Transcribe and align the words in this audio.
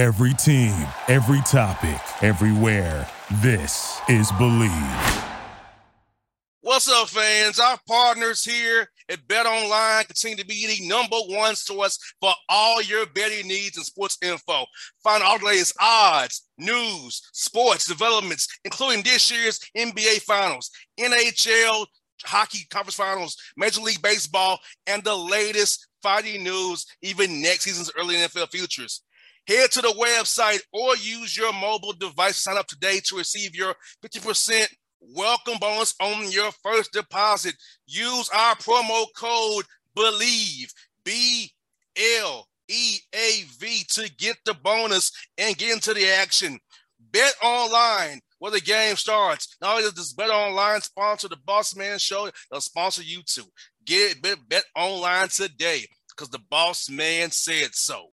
Every 0.00 0.32
team, 0.32 0.74
every 1.08 1.42
topic, 1.42 2.00
everywhere. 2.22 3.06
This 3.42 4.00
is 4.08 4.32
Bleav. 4.32 5.24
What's 6.62 6.88
up, 6.88 7.10
fans? 7.10 7.60
Our 7.60 7.78
partners 7.86 8.42
here 8.42 8.88
at 9.10 9.28
Bet 9.28 9.44
Online 9.44 10.04
continue 10.04 10.38
to 10.38 10.46
be 10.46 10.66
the 10.66 10.88
number 10.88 11.18
one 11.28 11.54
source 11.54 11.98
for 12.18 12.32
all 12.48 12.80
your 12.80 13.04
betting 13.08 13.46
needs 13.46 13.76
and 13.76 13.84
sports 13.84 14.16
info. 14.22 14.64
Find 15.04 15.22
all 15.22 15.38
the 15.38 15.44
latest 15.44 15.74
odds, 15.78 16.48
news, 16.56 17.20
sports 17.34 17.86
developments, 17.86 18.48
including 18.64 19.02
this 19.02 19.30
year's 19.30 19.60
NBA 19.76 20.22
Finals, 20.22 20.70
NHL, 20.98 21.84
hockey 22.24 22.66
conference 22.70 22.94
finals, 22.94 23.36
Major 23.58 23.82
League 23.82 24.00
Baseball, 24.00 24.60
and 24.86 25.04
the 25.04 25.14
latest 25.14 25.88
fighting 26.02 26.42
news, 26.42 26.86
even 27.02 27.42
next 27.42 27.64
season's 27.64 27.92
early 27.98 28.14
NFL 28.14 28.50
futures. 28.50 29.02
Head 29.50 29.72
to 29.72 29.80
the 29.80 29.88
website 29.88 30.60
or 30.72 30.94
use 30.94 31.36
your 31.36 31.52
mobile 31.52 31.92
device 31.92 32.36
to 32.36 32.42
sign 32.42 32.56
up 32.56 32.68
today 32.68 33.00
to 33.06 33.16
receive 33.16 33.52
your 33.56 33.74
50% 34.00 34.68
welcome 35.00 35.58
bonus 35.60 35.92
on 36.00 36.30
your 36.30 36.52
first 36.62 36.92
deposit. 36.92 37.56
Use 37.84 38.30
our 38.32 38.54
promo 38.54 39.06
code 39.16 39.64
BLEAV, 39.96 40.72
B 41.02 41.50
L 42.20 42.46
E 42.68 42.98
A 43.12 43.42
V, 43.58 43.84
to 43.94 44.08
get 44.18 44.36
the 44.44 44.54
bonus 44.54 45.10
and 45.36 45.58
get 45.58 45.72
into 45.72 45.94
the 45.94 46.06
action. 46.06 46.56
Bet 47.10 47.34
online 47.42 48.20
where 48.38 48.52
the 48.52 48.60
game 48.60 48.94
starts. 48.94 49.56
Not 49.60 49.72
only 49.72 49.82
does 49.82 49.94
this 49.94 50.12
Bet 50.12 50.30
Online 50.30 50.80
sponsor 50.80 51.26
the 51.26 51.38
Boss 51.44 51.74
Man 51.74 51.98
Show, 51.98 52.30
they'll 52.52 52.60
sponsor 52.60 53.02
you 53.02 53.22
too. 53.26 53.46
Get 53.84 54.22
bet, 54.22 54.38
bet 54.48 54.64
online 54.76 55.26
today 55.26 55.86
because 56.08 56.28
the 56.28 56.38
Boss 56.38 56.88
Man 56.88 57.32
said 57.32 57.74
so. 57.74 58.10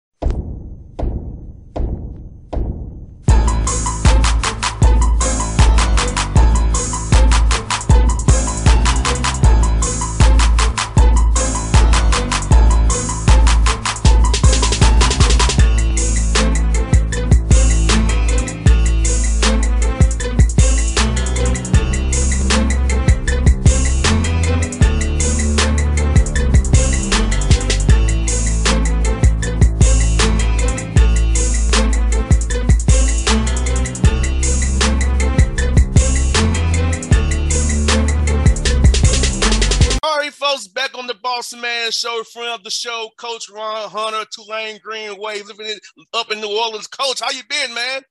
The 42.62 42.70
show, 42.70 43.10
Coach 43.16 43.50
Ron 43.50 43.90
Hunter, 43.90 44.24
Tulane 44.30 44.78
Green 44.82 45.18
Wave, 45.18 45.46
living 45.46 45.66
in, 45.66 45.78
up 46.14 46.30
in 46.30 46.40
New 46.40 46.56
Orleans. 46.56 46.86
Coach, 46.86 47.20
how 47.20 47.30
you 47.30 47.42
been, 47.48 47.74
man? 47.74 48.02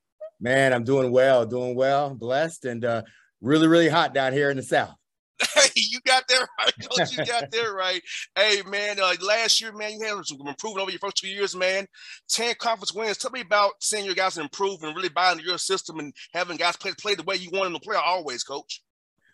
Man, 0.41 0.73
I'm 0.73 0.83
doing 0.83 1.11
well, 1.11 1.45
doing 1.45 1.75
well, 1.75 2.13
blessed, 2.13 2.65
and 2.65 2.83
uh, 2.83 3.03
really, 3.41 3.67
really 3.67 3.87
hot 3.87 4.13
down 4.13 4.33
here 4.33 4.49
in 4.49 4.57
the 4.57 4.63
South. 4.63 4.95
Hey, 5.55 5.69
you 5.75 5.99
got 6.05 6.27
that 6.27 6.47
right, 6.59 6.73
Coach. 6.89 7.17
You 7.17 7.25
got 7.25 7.49
that 7.49 7.73
right. 7.73 8.01
Hey, 8.35 8.61
man, 8.67 8.99
uh, 8.99 9.13
last 9.25 9.61
year, 9.61 9.71
man, 9.71 9.93
you 9.93 10.05
had 10.05 10.25
some 10.25 10.37
improvement 10.45 10.81
over 10.81 10.91
your 10.91 10.99
first 10.99 11.17
two 11.17 11.27
years, 11.27 11.55
man. 11.55 11.87
10 12.29 12.55
conference 12.59 12.93
wins. 12.93 13.17
Tell 13.17 13.31
me 13.31 13.41
about 13.41 13.71
seeing 13.79 14.05
your 14.05 14.13
guys 14.13 14.37
improve 14.37 14.83
and 14.83 14.95
really 14.95 15.09
buying 15.09 15.37
into 15.37 15.49
your 15.49 15.57
system 15.57 15.99
and 15.99 16.13
having 16.33 16.57
guys 16.57 16.77
play, 16.77 16.91
play 16.99 17.15
the 17.15 17.23
way 17.23 17.35
you 17.35 17.49
want 17.51 17.65
them 17.65 17.73
to 17.73 17.79
play 17.79 17.95
always, 17.95 18.43
Coach. 18.43 18.81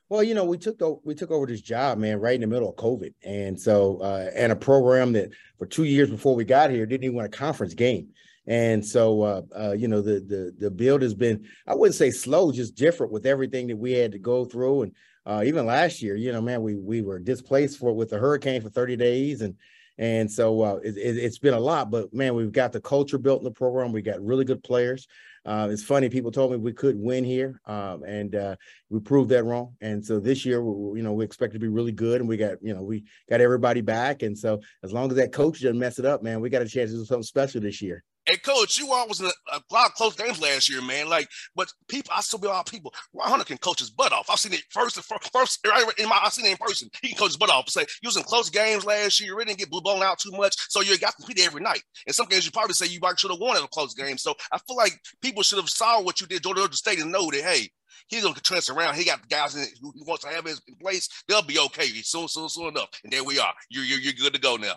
Well, 0.10 0.24
you 0.24 0.36
know, 0.36 0.46
we 0.46 0.58
took 0.58 0.80
the, 0.80 0.96
we 1.04 1.16
took 1.16 1.32
over 1.32 1.46
this 1.46 1.62
job, 1.62 1.98
man, 1.98 2.20
right 2.20 2.36
in 2.36 2.42
the 2.42 2.48
middle 2.48 2.70
of 2.70 2.76
COVID, 2.78 3.14
and 3.24 3.60
so 3.60 3.98
uh, 3.98 4.30
and 4.34 4.54
a 4.54 4.56
program 4.56 5.12
that 5.14 5.32
for 5.58 5.66
two 5.66 5.84
years 5.84 6.10
before 6.10 6.34
we 6.34 6.46
got 6.46 6.70
here 6.70 6.86
didn't 6.86 7.04
even 7.04 7.18
win 7.18 7.26
a 7.26 7.30
conference 7.30 7.74
game, 7.74 8.08
and 8.46 8.86
so 8.86 9.22
uh, 9.22 9.42
uh, 9.54 9.72
you 9.74 9.90
know 9.90 10.02
the 10.02 10.22
the 10.22 10.54
the 10.60 10.72
build 10.72 11.02
has 11.02 11.14
been 11.14 11.46
I 11.68 11.76
wouldn't 11.76 11.96
say 11.96 12.10
slow, 12.10 12.54
just 12.54 12.76
different 12.76 13.12
with 13.12 13.26
everything 13.26 13.68
that 13.68 13.76
we 13.76 13.92
had 13.92 14.14
to 14.14 14.18
go 14.18 14.46
through, 14.46 14.84
and 14.84 14.92
uh, 15.26 15.44
even 15.46 15.66
last 15.66 16.02
year, 16.02 16.16
you 16.16 16.32
know, 16.32 16.42
man, 16.42 16.62
we 16.62 16.76
we 16.76 17.02
were 17.02 17.20
displaced 17.20 17.78
for 17.78 17.92
with 17.92 18.10
the 18.10 18.18
hurricane 18.18 18.62
for 18.62 18.70
thirty 18.70 18.96
days, 18.96 19.42
and 19.42 19.56
and 19.98 20.32
so 20.32 20.62
uh, 20.62 20.80
it, 20.84 20.96
has 20.96 21.36
it, 21.36 21.42
been 21.42 21.54
a 21.54 21.60
lot, 21.60 21.92
but 21.92 22.14
man, 22.14 22.34
we've 22.34 22.54
got 22.54 22.72
the 22.72 22.80
culture 22.80 23.18
built 23.18 23.42
in 23.42 23.44
the 23.44 23.52
program. 23.52 23.92
We 23.92 24.02
got 24.02 24.24
really 24.24 24.46
good 24.46 24.64
players. 24.64 25.06
Uh, 25.48 25.70
it's 25.72 25.84
funny. 25.84 26.10
People 26.10 26.30
told 26.30 26.52
me 26.52 26.58
we 26.58 26.74
could 26.74 27.00
win 27.00 27.24
here, 27.24 27.62
um, 27.66 28.04
and 28.04 28.36
uh, 28.36 28.56
we 28.90 29.00
proved 29.00 29.30
that 29.30 29.46
wrong. 29.46 29.74
And 29.80 30.06
so 30.06 30.20
this 30.20 30.46
year, 30.46 30.62
we, 30.62 31.00
you 31.00 31.04
know, 31.04 31.14
we 31.14 31.24
expect 31.24 31.54
to 31.54 31.60
be 31.60 31.70
really 31.70 31.94
good, 31.94 32.20
and 32.20 32.28
we 32.28 32.36
got, 32.36 32.58
you 32.62 32.74
know, 32.74 32.84
we 32.84 33.06
got 33.30 33.40
everybody 33.40 33.80
back. 33.80 34.24
And 34.24 34.38
so 34.38 34.60
as 34.84 34.92
long 34.92 35.10
as 35.10 35.16
that 35.16 35.32
coach 35.32 35.62
doesn't 35.62 35.80
mess 35.80 36.00
it 36.00 36.06
up, 36.06 36.22
man, 36.22 36.42
we 36.42 36.50
got 36.50 36.64
a 36.64 36.68
chance 36.68 36.92
to 36.92 36.98
do 36.98 37.06
something 37.06 37.24
special 37.24 37.62
this 37.62 37.82
year. 37.82 38.04
Hey, 38.28 38.36
coach, 38.36 38.78
you 38.78 38.88
was 38.88 39.22
in 39.22 39.28
a, 39.28 39.56
a, 39.56 39.62
lot 39.72 39.86
of 39.88 39.94
close 39.94 40.14
games 40.14 40.42
last 40.42 40.70
year, 40.70 40.82
man. 40.82 41.08
Like, 41.08 41.30
but 41.56 41.72
people, 41.88 42.12
I 42.14 42.20
still 42.20 42.40
be 42.40 42.50
all 42.50 42.62
people. 42.62 42.94
Ron 43.14 43.30
Hunter 43.30 43.46
can 43.46 43.58
coach 43.58 43.80
his 43.80 43.90
butt 43.90 44.12
off. 44.12 44.30
I've 44.30 44.38
seen 44.38 44.52
it 44.52 44.64
first, 44.70 45.02
first, 45.32 45.66
right 45.66 45.86
in 45.98 46.10
my, 46.10 46.20
I've 46.22 46.34
seen 46.34 46.46
it 46.46 46.52
in 46.52 46.58
person. 46.58 46.90
He 47.02 47.08
can 47.08 47.18
coach 47.18 47.30
his 47.30 47.38
butt 47.38 47.50
off. 47.50 47.70
Say, 47.70 47.86
you 48.04 48.08
was 48.08 48.18
in 48.18 48.24
close 48.24 48.50
games 48.50 48.84
last 48.84 49.22
year. 49.22 49.32
You 49.32 49.46
didn't 49.46 49.60
get 49.60 49.70
blue 49.70 49.80
blown 49.80 50.04
out 50.04 50.20
too 50.20 50.32
much, 50.32 50.58
so 50.68 50.82
you 50.82 50.98
got 50.98 51.12
to 51.12 51.24
compete 51.24 51.40
every 51.40 51.62
night. 51.62 51.82
In 52.06 52.12
some 52.12 52.28
games, 52.28 52.46
you 52.46 52.52
probably 52.52 52.74
say 52.74 52.88
you 52.88 53.00
should 53.16 53.32
have 53.32 53.40
won 53.40 53.56
at 53.56 53.64
a 53.64 53.68
close 53.70 53.94
game. 53.94 54.18
So 54.18 54.36
I 54.52 54.58
feel 54.68 54.76
like 54.76 55.00
people 55.22 55.42
should 55.42 55.60
have 55.60 55.70
saw 55.70 56.02
what 56.02 56.20
you 56.20 56.28
did, 56.28 56.44
Georgia 56.44 56.68
State, 56.74 57.00
and 57.00 57.14
know 57.14 57.32
that 57.32 57.42
hey, 57.42 57.70
he's 58.10 58.24
gonna 58.24 58.36
transfer 58.36 58.74
around. 58.74 58.96
He 58.96 59.06
got 59.06 59.30
guys 59.30 59.56
in 59.56 59.66
who 59.82 59.94
he 59.96 60.04
wants 60.06 60.26
to 60.26 60.32
have 60.32 60.46
in 60.46 60.56
place. 60.82 61.08
They'll 61.30 61.44
be 61.44 61.60
okay 61.60 61.88
soon, 62.04 62.28
soon, 62.28 62.50
soon 62.50 62.68
enough. 62.68 62.90
And 63.06 63.14
there 63.14 63.24
we 63.24 63.40
are. 63.40 63.54
You're 63.70 63.86
you're, 63.86 64.00
you're 64.00 64.14
good 64.14 64.34
to 64.34 64.40
go 64.42 64.58
now. 64.58 64.76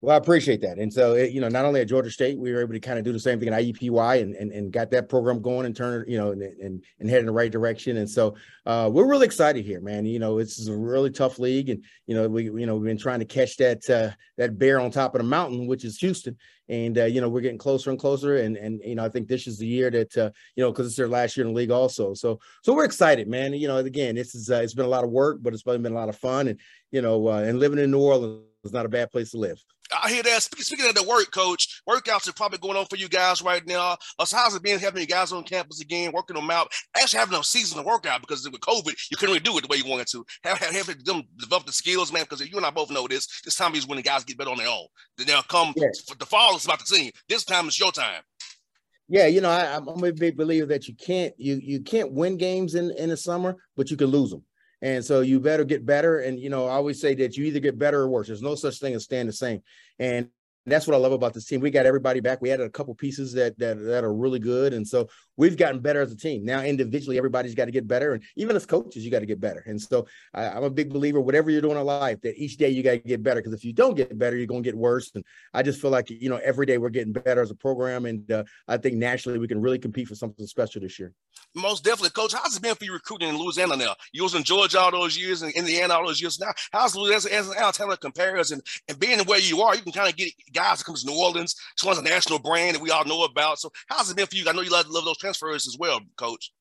Well, 0.00 0.14
I 0.14 0.18
appreciate 0.18 0.60
that. 0.60 0.78
And 0.78 0.92
so, 0.92 1.14
it, 1.14 1.32
you 1.32 1.40
know, 1.40 1.48
not 1.48 1.64
only 1.64 1.80
at 1.80 1.88
Georgia 1.88 2.10
State, 2.10 2.38
we 2.38 2.52
were 2.52 2.60
able 2.60 2.72
to 2.72 2.78
kind 2.78 3.00
of 3.00 3.04
do 3.04 3.12
the 3.12 3.18
same 3.18 3.40
thing 3.40 3.48
at 3.48 3.60
IUPUI 3.60 4.22
and, 4.22 4.36
and, 4.36 4.52
and 4.52 4.72
got 4.72 4.92
that 4.92 5.08
program 5.08 5.42
going 5.42 5.66
and 5.66 5.74
turn 5.74 6.04
you 6.06 6.16
know, 6.16 6.30
and, 6.30 6.40
and, 6.40 6.84
and 7.00 7.10
head 7.10 7.18
in 7.18 7.26
the 7.26 7.32
right 7.32 7.50
direction. 7.50 7.96
And 7.96 8.08
so 8.08 8.36
uh, 8.64 8.88
we're 8.92 9.08
really 9.08 9.26
excited 9.26 9.64
here, 9.64 9.80
man. 9.80 10.06
You 10.06 10.20
know, 10.20 10.38
it's 10.38 10.68
a 10.68 10.76
really 10.76 11.10
tough 11.10 11.40
league. 11.40 11.68
And, 11.70 11.82
you 12.06 12.14
know, 12.14 12.28
we, 12.28 12.44
you 12.44 12.64
know, 12.64 12.76
we've 12.76 12.86
been 12.86 12.96
trying 12.96 13.18
to 13.18 13.24
catch 13.24 13.56
that, 13.56 13.90
uh, 13.90 14.10
that 14.36 14.56
bear 14.56 14.78
on 14.78 14.92
top 14.92 15.16
of 15.16 15.18
the 15.20 15.26
mountain, 15.26 15.66
which 15.66 15.84
is 15.84 15.98
Houston. 15.98 16.36
And, 16.68 16.96
uh, 16.96 17.06
you 17.06 17.20
know, 17.20 17.28
we're 17.28 17.40
getting 17.40 17.58
closer 17.58 17.90
and 17.90 17.98
closer. 17.98 18.36
And, 18.36 18.56
and, 18.56 18.80
you 18.84 18.94
know, 18.94 19.04
I 19.04 19.08
think 19.08 19.26
this 19.26 19.48
is 19.48 19.58
the 19.58 19.66
year 19.66 19.90
that, 19.90 20.16
uh, 20.16 20.30
you 20.54 20.62
know, 20.62 20.70
because 20.70 20.86
it's 20.86 20.96
their 20.96 21.08
last 21.08 21.36
year 21.36 21.44
in 21.44 21.52
the 21.52 21.56
league 21.56 21.72
also. 21.72 22.14
So, 22.14 22.38
so 22.62 22.72
we're 22.72 22.84
excited, 22.84 23.26
man. 23.26 23.52
You 23.52 23.66
know, 23.66 23.78
again, 23.78 24.14
this 24.14 24.36
is, 24.36 24.48
uh, 24.48 24.60
it's 24.62 24.74
been 24.74 24.84
a 24.84 24.88
lot 24.88 25.02
of 25.02 25.10
work, 25.10 25.38
but 25.42 25.54
it's 25.54 25.64
been 25.64 25.84
a 25.84 25.90
lot 25.90 26.08
of 26.08 26.16
fun. 26.16 26.46
And, 26.46 26.60
you 26.92 27.02
know, 27.02 27.26
uh, 27.26 27.40
and 27.40 27.58
living 27.58 27.80
in 27.80 27.90
New 27.90 28.00
Orleans 28.00 28.44
is 28.64 28.72
not 28.72 28.86
a 28.86 28.88
bad 28.88 29.10
place 29.10 29.32
to 29.32 29.38
live. 29.38 29.60
I 29.92 30.10
hear 30.10 30.22
that. 30.22 30.42
Speaking 30.42 30.88
of 30.88 30.94
the 30.94 31.02
work, 31.02 31.30
coach, 31.30 31.82
workouts 31.88 32.28
are 32.28 32.32
probably 32.32 32.58
going 32.58 32.76
on 32.76 32.86
for 32.86 32.96
you 32.96 33.08
guys 33.08 33.42
right 33.42 33.66
now. 33.66 33.96
Uh, 34.18 34.24
so 34.24 34.36
how's 34.36 34.54
it 34.54 34.62
been 34.62 34.78
having 34.78 35.00
you 35.00 35.06
guys 35.06 35.32
on 35.32 35.44
campus 35.44 35.80
again, 35.80 36.12
working 36.12 36.36
them 36.36 36.50
out, 36.50 36.72
actually 36.96 37.20
having 37.20 37.38
a 37.38 37.44
season 37.44 37.78
to 37.78 37.84
work 37.84 38.06
out 38.06 38.20
because 38.20 38.48
with 38.48 38.60
COVID, 38.60 38.94
you 39.10 39.16
couldn't 39.16 39.34
really 39.34 39.40
do 39.40 39.56
it 39.58 39.62
the 39.62 39.68
way 39.68 39.76
you 39.76 39.88
wanted 39.88 40.06
to. 40.08 40.24
Have, 40.44 40.58
have, 40.58 40.86
have 40.86 41.04
them 41.04 41.22
develop 41.38 41.66
the 41.66 41.72
skills, 41.72 42.12
man, 42.12 42.24
because 42.24 42.46
you 42.46 42.56
and 42.56 42.66
I 42.66 42.70
both 42.70 42.90
know 42.90 43.06
this. 43.08 43.40
This 43.42 43.56
time 43.56 43.74
is 43.74 43.86
when 43.86 43.96
the 43.96 44.02
guys 44.02 44.24
get 44.24 44.38
better 44.38 44.50
on 44.50 44.58
their 44.58 44.68
own. 44.68 44.86
Then 45.16 45.26
they'll 45.26 45.42
come 45.42 45.72
yeah. 45.76 45.88
the 46.18 46.26
fall 46.26 46.56
is 46.56 46.64
about 46.64 46.80
the 46.80 46.96
team. 46.96 47.12
This 47.28 47.44
time 47.44 47.68
is 47.68 47.78
your 47.78 47.92
time. 47.92 48.22
Yeah, 49.08 49.26
you 49.26 49.40
know, 49.40 49.48
I, 49.48 49.76
I'm 49.76 50.04
a 50.04 50.12
big 50.12 50.36
believer 50.36 50.66
that 50.66 50.86
you 50.86 50.94
can't 50.94 51.32
you 51.38 51.58
you 51.62 51.80
can't 51.80 52.12
win 52.12 52.36
games 52.36 52.74
in 52.74 52.90
in 52.90 53.08
the 53.08 53.16
summer, 53.16 53.56
but 53.74 53.90
you 53.90 53.96
can 53.96 54.08
lose 54.08 54.30
them. 54.30 54.44
And 54.80 55.04
so 55.04 55.20
you 55.20 55.40
better 55.40 55.64
get 55.64 55.84
better. 55.84 56.20
And, 56.20 56.38
you 56.38 56.50
know, 56.50 56.66
I 56.66 56.72
always 56.72 57.00
say 57.00 57.14
that 57.16 57.36
you 57.36 57.44
either 57.46 57.60
get 57.60 57.78
better 57.78 58.00
or 58.00 58.08
worse. 58.08 58.28
There's 58.28 58.42
no 58.42 58.54
such 58.54 58.78
thing 58.78 58.94
as 58.94 59.04
staying 59.04 59.26
the 59.26 59.32
same. 59.32 59.62
And 59.98 60.28
that's 60.68 60.86
what 60.86 60.94
I 60.94 60.98
love 60.98 61.12
about 61.12 61.34
this 61.34 61.46
team. 61.46 61.60
We 61.60 61.70
got 61.70 61.86
everybody 61.86 62.20
back. 62.20 62.40
We 62.40 62.50
added 62.50 62.66
a 62.66 62.70
couple 62.70 62.94
pieces 62.94 63.32
that 63.32 63.58
that 63.58 63.78
that 63.78 64.04
are 64.04 64.12
really 64.12 64.38
good, 64.38 64.72
and 64.72 64.86
so 64.86 65.08
we've 65.36 65.56
gotten 65.56 65.80
better 65.80 66.00
as 66.00 66.12
a 66.12 66.16
team. 66.16 66.44
Now, 66.44 66.62
individually, 66.62 67.16
everybody's 67.16 67.54
got 67.54 67.66
to 67.66 67.70
get 67.70 67.88
better, 67.88 68.14
and 68.14 68.22
even 68.36 68.54
as 68.56 68.66
coaches, 68.66 69.04
you 69.04 69.10
got 69.10 69.20
to 69.20 69.26
get 69.26 69.40
better. 69.40 69.62
And 69.66 69.80
so, 69.80 70.06
I, 70.34 70.44
am 70.44 70.64
a 70.64 70.70
big 70.70 70.90
believer. 70.90 71.20
Whatever 71.20 71.50
you're 71.50 71.62
doing 71.62 71.76
in 71.76 71.84
life, 71.84 72.20
that 72.22 72.36
each 72.36 72.56
day 72.56 72.68
you 72.68 72.82
got 72.82 72.92
to 72.92 72.98
get 72.98 73.22
better. 73.22 73.40
Because 73.40 73.54
if 73.54 73.64
you 73.64 73.72
don't 73.72 73.96
get 73.96 74.18
better, 74.18 74.36
you're 74.36 74.46
going 74.46 74.62
to 74.62 74.68
get 74.68 74.76
worse. 74.76 75.10
And 75.14 75.24
I 75.54 75.62
just 75.62 75.80
feel 75.80 75.90
like 75.90 76.10
you 76.10 76.28
know 76.28 76.40
every 76.42 76.66
day 76.66 76.78
we're 76.78 76.90
getting 76.90 77.12
better 77.12 77.40
as 77.40 77.50
a 77.50 77.56
program, 77.56 78.06
and 78.06 78.30
uh, 78.30 78.44
I 78.66 78.76
think 78.76 78.96
nationally 78.96 79.38
we 79.38 79.48
can 79.48 79.60
really 79.60 79.78
compete 79.78 80.08
for 80.08 80.14
something 80.14 80.46
special 80.46 80.80
this 80.80 80.98
year. 80.98 81.12
Most 81.54 81.84
definitely, 81.84 82.10
coach. 82.10 82.34
How's 82.34 82.56
it 82.56 82.62
been 82.62 82.74
for 82.74 82.84
you 82.84 82.92
recruiting 82.92 83.28
in 83.28 83.36
Louisiana 83.36 83.76
now? 83.76 83.94
You 84.12 84.22
was 84.22 84.34
in 84.34 84.42
Georgia 84.42 84.80
all 84.80 84.90
those 84.90 85.16
years 85.16 85.42
and 85.42 85.52
Indiana 85.52 85.94
all 85.94 86.06
those 86.06 86.20
years. 86.20 86.38
Now, 86.38 86.52
how's 86.72 86.94
Louisiana 86.94 87.54
now? 87.58 87.70
Tell 87.70 87.90
a 87.90 87.96
comparison 87.96 88.60
and 88.88 88.98
being 88.98 89.18
where 89.20 89.40
you 89.40 89.60
are, 89.62 89.74
you 89.74 89.82
can 89.82 89.92
kind 89.92 90.08
of 90.08 90.16
get 90.16 90.32
guys 90.52 90.78
that 90.78 90.84
comes 90.84 91.02
to 91.02 91.10
New 91.10 91.18
Orleans. 91.18 91.54
It's 91.72 91.84
one 91.84 91.96
of 91.96 92.02
the 92.02 92.08
national 92.08 92.38
brand 92.38 92.76
that 92.76 92.82
we 92.82 92.90
all 92.90 93.04
know 93.04 93.24
about. 93.24 93.58
So 93.58 93.70
how's 93.88 94.10
it 94.10 94.16
been 94.16 94.26
for 94.26 94.36
you? 94.36 94.44
I 94.48 94.52
know 94.52 94.62
you 94.62 94.70
love, 94.70 94.88
love 94.88 95.04
those 95.04 95.18
transfers 95.18 95.66
as 95.66 95.76
well, 95.78 96.00
coach. 96.16 96.52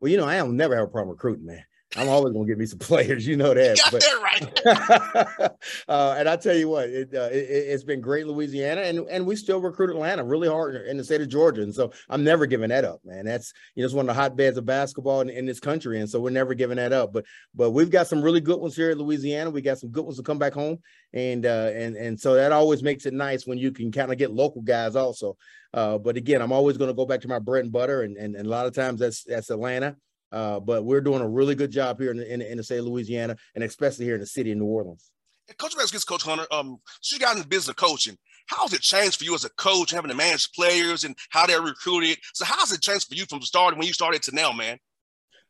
Well, 0.00 0.10
you 0.10 0.18
know, 0.18 0.26
I 0.26 0.36
don't 0.36 0.56
never 0.56 0.76
have 0.76 0.84
a 0.84 0.90
problem 0.90 1.10
recruiting, 1.10 1.46
man. 1.46 1.64
I'm 1.96 2.08
always 2.08 2.32
gonna 2.32 2.46
get 2.46 2.58
me 2.58 2.66
some 2.66 2.78
players, 2.80 3.26
you 3.26 3.36
know 3.36 3.54
that. 3.54 3.76
You 3.76 3.90
got 3.90 4.00
that 4.00 5.40
right. 5.40 5.50
uh, 5.88 6.14
and 6.18 6.28
I 6.28 6.36
tell 6.36 6.56
you 6.56 6.68
what, 6.68 6.88
it, 6.88 7.14
uh, 7.14 7.28
it, 7.32 7.70
has 7.70 7.84
been 7.84 8.00
great, 8.00 8.26
Louisiana, 8.26 8.82
and 8.82 9.00
and 9.08 9.26
we 9.26 9.36
still 9.36 9.60
recruit 9.60 9.90
Atlanta 9.90 10.24
really 10.24 10.48
hard 10.48 10.76
in 10.86 10.96
the 10.96 11.04
state 11.04 11.20
of 11.20 11.28
Georgia, 11.28 11.62
and 11.62 11.74
so 11.74 11.92
I'm 12.08 12.24
never 12.24 12.46
giving 12.46 12.68
that 12.68 12.84
up, 12.84 13.00
man. 13.04 13.24
That's 13.24 13.52
you 13.74 13.82
know 13.82 13.86
it's 13.86 13.94
one 13.94 14.08
of 14.08 14.14
the 14.14 14.20
hotbeds 14.20 14.58
of 14.58 14.66
basketball 14.66 15.20
in, 15.22 15.30
in 15.30 15.46
this 15.46 15.60
country, 15.60 16.00
and 16.00 16.08
so 16.08 16.20
we're 16.20 16.30
never 16.30 16.54
giving 16.54 16.76
that 16.76 16.92
up. 16.92 17.12
But 17.12 17.24
but 17.54 17.70
we've 17.70 17.90
got 17.90 18.06
some 18.06 18.22
really 18.22 18.40
good 18.40 18.60
ones 18.60 18.76
here 18.76 18.90
at 18.90 18.98
Louisiana. 18.98 19.50
We 19.50 19.62
got 19.62 19.78
some 19.78 19.90
good 19.90 20.04
ones 20.04 20.16
to 20.18 20.22
come 20.22 20.38
back 20.38 20.52
home, 20.52 20.78
and 21.12 21.46
uh, 21.46 21.70
and 21.74 21.96
and 21.96 22.20
so 22.20 22.34
that 22.34 22.52
always 22.52 22.82
makes 22.82 23.06
it 23.06 23.14
nice 23.14 23.46
when 23.46 23.58
you 23.58 23.72
can 23.72 23.90
kind 23.90 24.12
of 24.12 24.18
get 24.18 24.32
local 24.32 24.62
guys 24.62 24.96
also. 24.96 25.36
Uh, 25.72 25.98
but 25.98 26.16
again, 26.16 26.40
I'm 26.40 26.52
always 26.52 26.76
going 26.78 26.88
to 26.88 26.94
go 26.94 27.06
back 27.06 27.20
to 27.22 27.28
my 27.28 27.38
bread 27.38 27.64
and 27.64 27.72
butter, 27.72 28.02
and, 28.02 28.16
and 28.16 28.34
and 28.34 28.46
a 28.46 28.50
lot 28.50 28.66
of 28.66 28.74
times 28.74 29.00
that's 29.00 29.24
that's 29.24 29.50
Atlanta. 29.50 29.96
Uh, 30.32 30.60
but 30.60 30.84
we're 30.84 31.00
doing 31.00 31.22
a 31.22 31.28
really 31.28 31.54
good 31.54 31.70
job 31.70 32.00
here 32.00 32.10
in 32.10 32.16
the, 32.16 32.32
in, 32.32 32.42
in 32.42 32.56
the 32.56 32.62
state 32.62 32.78
of 32.78 32.84
Louisiana, 32.84 33.36
and 33.54 33.62
especially 33.62 34.04
here 34.04 34.14
in 34.14 34.20
the 34.20 34.26
city 34.26 34.52
of 34.52 34.58
New 34.58 34.66
Orleans. 34.66 35.10
And 35.48 35.56
Coach 35.58 35.76
Rex 35.76 35.90
gets 35.90 36.04
Coach 36.04 36.24
Hunter. 36.24 36.46
Um, 36.50 36.78
so 37.00 37.14
you 37.14 37.20
got 37.20 37.36
in 37.36 37.42
the 37.42 37.48
business 37.48 37.68
of 37.68 37.76
coaching. 37.76 38.16
How 38.46 38.62
has 38.62 38.72
it 38.72 38.80
changed 38.80 39.18
for 39.18 39.24
you 39.24 39.34
as 39.34 39.44
a 39.44 39.50
coach, 39.50 39.90
having 39.90 40.10
to 40.10 40.16
manage 40.16 40.52
players 40.52 41.04
and 41.04 41.16
how 41.30 41.46
they're 41.46 41.62
recruited? 41.62 42.18
So 42.32 42.44
how 42.44 42.58
has 42.60 42.72
it 42.72 42.80
changed 42.80 43.08
for 43.08 43.14
you 43.14 43.24
from 43.26 43.40
the 43.40 43.46
start 43.46 43.76
when 43.76 43.86
you 43.86 43.92
started 43.92 44.22
to 44.24 44.34
now, 44.34 44.52
man? 44.52 44.78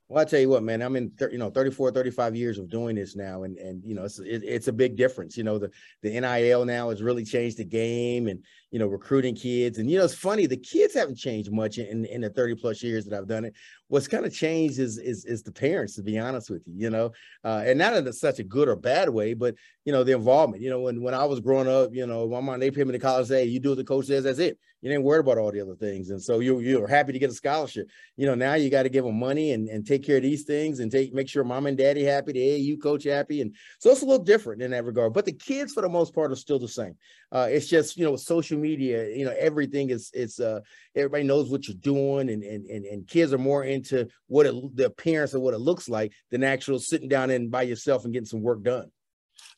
Well, 0.08 0.22
I 0.22 0.24
tell 0.24 0.38
you 0.38 0.48
what, 0.48 0.62
man, 0.62 0.82
I'm 0.82 0.94
in, 0.94 1.10
you 1.32 1.38
know, 1.38 1.50
34, 1.50 1.90
35 1.90 2.36
years 2.36 2.58
of 2.58 2.70
doing 2.70 2.94
this 2.94 3.16
now. 3.16 3.42
And, 3.42 3.56
and, 3.58 3.82
you 3.84 3.94
know, 3.94 4.04
it's, 4.04 4.20
it, 4.20 4.42
it's 4.44 4.68
a 4.68 4.72
big 4.72 4.96
difference. 4.96 5.36
You 5.36 5.42
know, 5.42 5.58
the, 5.58 5.70
the 6.02 6.20
NIL 6.20 6.64
now 6.64 6.90
has 6.90 7.02
really 7.02 7.24
changed 7.24 7.56
the 7.56 7.64
game 7.64 8.28
and, 8.28 8.44
you 8.76 8.80
know, 8.80 8.88
recruiting 8.88 9.34
kids. 9.34 9.78
And, 9.78 9.90
you 9.90 9.96
know, 9.96 10.04
it's 10.04 10.12
funny, 10.12 10.44
the 10.44 10.58
kids 10.58 10.92
haven't 10.92 11.16
changed 11.16 11.50
much 11.50 11.78
in, 11.78 12.04
in 12.04 12.20
the 12.20 12.28
30 12.28 12.56
plus 12.56 12.82
years 12.82 13.06
that 13.06 13.16
I've 13.16 13.26
done 13.26 13.46
it. 13.46 13.54
What's 13.88 14.06
kind 14.06 14.26
of 14.26 14.34
changed 14.34 14.78
is, 14.78 14.98
is, 14.98 15.24
is 15.24 15.42
the 15.42 15.50
parents, 15.50 15.94
to 15.94 16.02
be 16.02 16.18
honest 16.18 16.50
with 16.50 16.62
you, 16.66 16.74
you 16.76 16.90
know, 16.90 17.12
uh, 17.42 17.62
and 17.64 17.78
not 17.78 17.94
in 17.94 18.12
such 18.12 18.38
a 18.38 18.44
good 18.44 18.68
or 18.68 18.76
bad 18.76 19.08
way, 19.08 19.32
but, 19.32 19.54
you 19.86 19.92
know, 19.92 20.04
the 20.04 20.12
involvement, 20.12 20.62
you 20.62 20.68
know, 20.68 20.80
when, 20.80 21.00
when 21.00 21.14
I 21.14 21.24
was 21.24 21.40
growing 21.40 21.68
up, 21.68 21.94
you 21.94 22.06
know, 22.06 22.28
my 22.28 22.40
mom, 22.40 22.60
they 22.60 22.70
put 22.70 22.86
me 22.86 22.92
to 22.92 22.98
college, 22.98 23.28
say, 23.28 23.44
you 23.44 23.60
do 23.60 23.70
what 23.70 23.78
the 23.78 23.84
coach 23.84 24.08
says, 24.08 24.24
that's 24.24 24.40
it. 24.40 24.58
You 24.82 24.90
didn't 24.90 25.04
worry 25.04 25.20
about 25.20 25.38
all 25.38 25.50
the 25.50 25.60
other 25.60 25.74
things. 25.74 26.10
And 26.10 26.22
so 26.22 26.40
you, 26.40 26.58
you're 26.58 26.86
happy 26.86 27.12
to 27.12 27.18
get 27.18 27.30
a 27.30 27.34
scholarship. 27.34 27.88
You 28.16 28.26
know, 28.26 28.34
now 28.34 28.54
you 28.54 28.68
got 28.68 28.82
to 28.82 28.88
give 28.88 29.04
them 29.04 29.18
money 29.18 29.52
and, 29.52 29.68
and 29.68 29.86
take 29.86 30.04
care 30.04 30.18
of 30.18 30.22
these 30.22 30.44
things 30.44 30.80
and 30.80 30.92
take, 30.92 31.14
make 31.14 31.28
sure 31.28 31.44
mom 31.44 31.66
and 31.66 31.78
daddy 31.78 32.04
happy, 32.04 32.32
the 32.32 32.40
AAU 32.40 32.82
coach 32.82 33.04
happy. 33.04 33.40
And 33.40 33.56
so 33.78 33.90
it's 33.90 34.02
a 34.02 34.04
little 34.04 34.24
different 34.24 34.60
in 34.60 34.72
that 34.72 34.84
regard, 34.84 35.14
but 35.14 35.24
the 35.24 35.32
kids 35.32 35.72
for 35.72 35.80
the 35.80 35.88
most 35.88 36.14
part 36.14 36.30
are 36.30 36.36
still 36.36 36.58
the 36.58 36.68
same. 36.68 36.94
Uh, 37.32 37.48
it's 37.50 37.66
just, 37.66 37.96
you 37.96 38.04
know, 38.04 38.16
social 38.16 38.58
media, 38.58 38.65
you 38.70 39.24
know, 39.24 39.34
everything 39.38 39.90
is, 39.90 40.10
it's, 40.12 40.40
uh, 40.40 40.60
everybody 40.94 41.24
knows 41.24 41.50
what 41.50 41.66
you're 41.66 41.76
doing 41.80 42.30
and, 42.30 42.42
and, 42.42 42.66
and, 42.66 42.84
and 42.84 43.08
kids 43.08 43.32
are 43.32 43.38
more 43.38 43.64
into 43.64 44.06
what 44.26 44.46
it, 44.46 44.54
the 44.76 44.86
appearance 44.86 45.34
of 45.34 45.42
what 45.42 45.54
it 45.54 45.58
looks 45.58 45.88
like 45.88 46.12
than 46.30 46.44
actual 46.44 46.78
sitting 46.78 47.08
down 47.08 47.30
and 47.30 47.50
by 47.50 47.62
yourself 47.62 48.04
and 48.04 48.12
getting 48.12 48.26
some 48.26 48.42
work 48.42 48.62
done. 48.62 48.90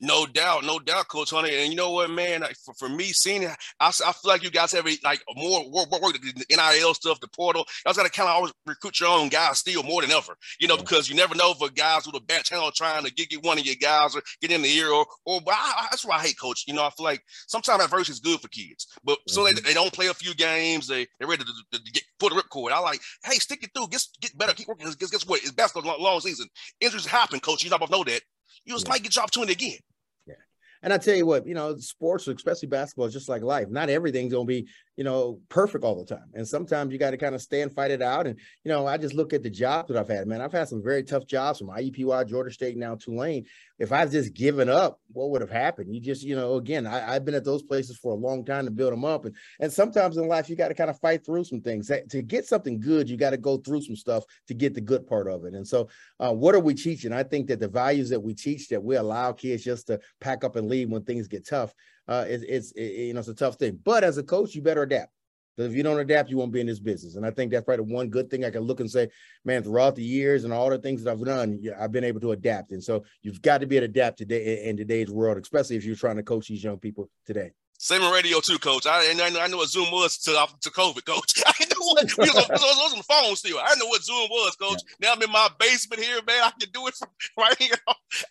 No 0.00 0.26
doubt, 0.26 0.64
no 0.64 0.78
doubt, 0.78 1.08
Coach 1.08 1.30
Hunter. 1.30 1.50
And 1.52 1.70
you 1.70 1.76
know 1.76 1.90
what, 1.90 2.10
man? 2.10 2.44
For, 2.64 2.75
for 2.75 2.88
me, 2.88 3.06
seeing 3.06 3.42
it, 3.42 3.50
I, 3.80 3.88
I 3.88 3.90
feel 3.90 4.12
like 4.25 4.42
you 4.42 4.50
guys 4.50 4.72
have 4.72 4.86
a, 4.86 4.96
like 5.02 5.22
more 5.34 5.69
work, 5.70 5.90
work, 5.90 6.02
work, 6.02 6.14
the 6.14 6.44
NIL 6.50 6.94
stuff, 6.94 7.20
the 7.20 7.28
portal. 7.28 7.64
You 7.69 7.82
guys 7.88 7.96
got 7.96 8.04
to 8.04 8.10
kind 8.10 8.28
of 8.28 8.36
always 8.36 8.52
recruit 8.66 9.00
your 9.00 9.08
own 9.08 9.28
guys 9.28 9.58
still 9.58 9.82
more 9.82 10.02
than 10.02 10.12
ever, 10.12 10.36
you 10.60 10.69
know, 10.69 10.76
yeah. 10.76 10.82
because 10.82 11.08
you 11.08 11.16
never 11.16 11.34
know 11.34 11.52
if 11.52 11.60
a 11.60 11.72
guys 11.72 12.06
with 12.06 12.14
a 12.16 12.20
back 12.20 12.44
channel 12.44 12.70
trying 12.70 13.04
to 13.04 13.12
get, 13.12 13.28
get 13.28 13.44
one 13.44 13.58
of 13.58 13.66
your 13.66 13.75
guys 13.80 14.14
or 14.14 14.22
get 14.40 14.52
in 14.52 14.62
the 14.62 14.69
ear 14.69 14.90
or, 14.90 15.06
or 15.25 15.40
but 15.40 15.54
I, 15.54 15.88
that's 15.90 16.04
why 16.04 16.16
I 16.16 16.22
hate 16.22 16.38
coach. 16.38 16.64
You 16.66 16.75
know, 16.75 16.84
I 16.84 16.90
feel 16.90 17.04
like 17.04 17.22
sometimes 17.46 17.82
adversity 17.82 18.12
is 18.12 18.20
good 18.20 18.40
for 18.40 18.48
kids, 18.48 18.86
but 19.04 19.19
mm-hmm. 19.19 19.32
so 19.32 19.44
they, 19.44 19.52
mm-hmm. 19.52 19.66
they 19.66 19.75
don't 19.75 19.92
play 19.92 20.06
a 20.06 20.14
few 20.14 20.34
games, 20.34 20.86
they, 20.86 21.06
they're 21.19 21.28
ready 21.28 21.44
to, 21.44 21.52
to, 21.72 21.84
to 21.84 21.92
get 21.92 22.04
put 22.19 22.32
a 22.32 22.36
ripcord. 22.36 22.72
I 22.72 22.78
like, 22.78 23.00
hey, 23.25 23.36
stick 23.36 23.62
it 23.62 23.70
through, 23.75 23.88
get, 23.88 24.02
get 24.20 24.36
better, 24.38 24.54
keep 24.54 24.69
working. 24.69 24.86
Guess, 24.86 25.10
guess 25.10 25.26
what? 25.26 25.40
It's 25.40 25.52
basketball 25.52 25.92
long, 25.92 26.02
long 26.02 26.20
season. 26.20 26.46
Injuries 26.80 27.06
happen, 27.06 27.40
coach. 27.40 27.64
You 27.64 27.70
not 27.70 27.80
both 27.80 27.90
know 27.90 28.04
that. 28.04 28.22
You 28.68 28.74
just 28.74 28.86
yeah. 28.86 28.90
might 28.90 29.02
get 29.02 29.16
your 29.16 29.22
opportunity 29.22 29.52
again. 29.52 29.78
Yeah. 30.26 30.34
And 30.82 30.92
I 30.92 30.98
tell 30.98 31.16
you 31.16 31.24
what, 31.24 31.46
you 31.46 31.54
know, 31.54 31.74
sports, 31.78 32.28
especially 32.28 32.68
basketball, 32.68 33.06
is 33.06 33.14
just 33.14 33.28
like 33.28 33.40
life. 33.40 33.70
Not 33.70 33.88
everything's 33.88 34.34
gonna 34.34 34.44
be, 34.44 34.68
you 34.94 35.04
know, 35.04 35.40
perfect 35.48 35.84
all 35.84 35.96
the 35.96 36.04
time. 36.04 36.28
And 36.34 36.46
sometimes 36.46 36.92
you 36.92 36.98
got 36.98 37.12
to 37.12 37.16
kind 37.16 37.34
of 37.34 37.40
stand, 37.40 37.72
fight 37.72 37.90
it 37.90 38.02
out. 38.02 38.26
And 38.26 38.38
you 38.64 38.70
know, 38.70 38.86
I 38.86 38.98
just 38.98 39.14
look 39.14 39.32
at 39.32 39.42
the 39.42 39.48
jobs 39.48 39.88
that 39.88 39.96
I've 39.96 40.08
had. 40.08 40.26
Man, 40.26 40.42
I've 40.42 40.52
had 40.52 40.68
some 40.68 40.82
very 40.82 41.02
tough 41.02 41.26
jobs 41.26 41.58
from 41.58 41.68
IUPUI, 41.68 42.28
Georgia 42.28 42.52
State, 42.52 42.76
now 42.76 42.94
Tulane. 42.94 43.46
If 43.78 43.92
I've 43.92 44.10
just 44.10 44.34
given 44.34 44.69
up, 44.69 45.00
what 45.12 45.30
would 45.30 45.40
have 45.40 45.50
happened? 45.50 45.94
You 45.94 46.00
just, 46.00 46.22
you 46.22 46.34
know, 46.34 46.54
again, 46.56 46.86
I, 46.86 47.14
have 47.14 47.25
been 47.25 47.34
at 47.34 47.44
those 47.44 47.62
places 47.62 47.96
for 47.96 48.12
a 48.12 48.16
long 48.16 48.44
time 48.44 48.64
to 48.64 48.70
build 48.70 48.92
them 48.92 49.04
up. 49.04 49.25
And 49.25 49.36
and 49.60 49.72
sometimes 49.72 50.16
in 50.16 50.26
life, 50.26 50.48
you 50.48 50.56
got 50.56 50.69
to 50.69 50.75
kind 50.75 50.90
of 50.90 50.98
fight 50.98 51.25
through 51.25 51.44
some 51.44 51.60
things. 51.60 51.90
To 52.10 52.22
get 52.22 52.46
something 52.46 52.80
good, 52.80 53.08
you 53.08 53.16
got 53.16 53.30
to 53.30 53.36
go 53.36 53.58
through 53.58 53.82
some 53.82 53.96
stuff 53.96 54.25
to 54.48 54.54
get 54.54 54.75
the 54.75 54.80
good 54.80 55.06
part 55.06 55.28
of 55.28 55.44
it. 55.44 55.54
And 55.54 55.66
so, 55.66 55.88
uh, 56.19 56.32
what 56.32 56.54
are 56.54 56.60
we 56.60 56.75
teaching? 56.75 57.12
I 57.12 57.22
think 57.22 57.46
that 57.48 57.60
the 57.60 57.69
values 57.69 58.10
that 58.10 58.20
we 58.20 58.34
teach 58.34 58.69
that 58.69 58.82
we 58.82 58.96
allow 58.96 59.32
kids 59.32 59.64
just 59.64 59.86
to 59.86 60.00
pack 60.20 60.44
up 60.44 60.56
and 60.56 60.69
leave 60.69 60.90
when 60.90 61.04
things 61.04 61.28
get 61.28 61.46
tough. 61.46 61.72
Uh, 62.08 62.25
it, 62.28 62.42
it's 62.48 62.72
it, 62.72 63.06
you 63.06 63.12
know 63.12 63.20
it's 63.20 63.28
a 63.28 63.34
tough 63.34 63.56
thing. 63.56 63.78
But 63.84 64.02
as 64.02 64.19
a 64.19 64.22
coach, 64.22 64.54
you 64.54 64.62
better 64.62 64.82
adapt. 64.82 65.12
Because 65.58 65.72
if 65.72 65.76
you 65.76 65.82
don't 65.82 65.99
adapt, 65.99 66.31
you 66.31 66.37
won't 66.37 66.52
be 66.52 66.60
in 66.60 66.69
this 66.69 66.78
business. 66.78 67.16
And 67.16 67.26
I 67.26 67.32
think 67.32 67.50
that's 67.50 67.64
probably 67.64 67.84
the 67.84 67.93
one 67.93 68.10
good 68.10 68.31
thing 68.31 68.44
I 68.44 68.50
can 68.50 68.60
look 68.60 68.78
and 68.78 68.88
say, 68.88 69.08
man, 69.44 69.64
throughout 69.64 69.96
the 69.96 70.05
years 70.05 70.44
and 70.44 70.52
all 70.52 70.70
the 70.70 70.78
things 70.78 71.02
that 71.02 71.10
I've 71.10 71.25
done, 71.25 71.60
I've 71.76 71.90
been 71.90 72.05
able 72.05 72.20
to 72.20 72.31
adapt. 72.31 72.70
And 72.70 72.82
so 72.82 73.02
you've 73.22 73.43
got 73.43 73.60
to 73.60 73.66
be 73.66 73.76
able 73.76 73.88
to 73.88 73.90
adapt 73.90 74.19
today 74.19 74.66
in 74.66 74.76
today's 74.76 75.10
world, 75.10 75.37
especially 75.37 75.75
if 75.75 75.84
you're 75.84 75.96
trying 75.96 76.14
to 76.14 76.22
coach 76.22 76.46
these 76.46 76.62
young 76.62 76.78
people 76.78 77.10
today. 77.26 77.50
Same 77.81 78.02
in 78.02 78.12
radio 78.12 78.38
too, 78.38 78.58
coach. 78.58 78.87
I 78.87 79.05
and 79.10 79.20
I 79.20 79.31
know, 79.31 79.40
I 79.40 79.49
know 79.49 79.56
what 79.56 79.69
Zoom 79.69 79.90
was 79.90 80.19
to, 80.19 80.32
to 80.60 80.70
COVID, 80.70 81.05
coach. 81.05 81.43
I 81.46 81.64
know 81.64 81.87
what 81.87 82.16
we 82.19 82.25
was, 82.25 82.37
on, 82.37 82.50
was 82.50 82.93
on 82.93 82.99
the 82.99 83.04
phone 83.04 83.34
still. 83.34 83.58
I 83.58 83.75
know 83.78 83.87
what 83.87 84.02
Zoom 84.02 84.28
was, 84.31 84.54
coach. 84.56 84.81
Yeah. 85.00 85.08
Now 85.08 85.14
I'm 85.14 85.22
in 85.22 85.31
my 85.31 85.49
basement 85.58 86.02
here, 86.02 86.20
man. 86.26 86.43
I 86.43 86.52
can 86.58 86.70
do 86.72 86.87
it 86.87 86.94
from 86.94 87.08
right 87.38 87.56
here. 87.56 87.75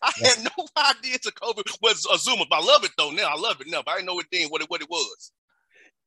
I 0.01 0.11
yeah. 0.21 0.27
had 0.27 0.43
no 0.43 0.65
idea 0.89 1.17
to 1.19 1.31
COVID 1.31 1.77
was 1.81 2.05
a 2.13 2.17
Zoom. 2.17 2.39
I 2.51 2.63
love 2.63 2.85
it 2.85 2.91
though. 2.97 3.11
Now 3.11 3.29
I 3.33 3.37
love 3.37 3.59
it 3.59 3.67
now, 3.67 3.81
but 3.85 3.91
I 3.91 3.95
didn't 3.95 4.07
know 4.07 4.19
it 4.19 4.27
then 4.31 4.47
what 4.47 4.61
it 4.61 4.69
what 4.69 4.81
it 4.81 4.89
was. 4.89 5.31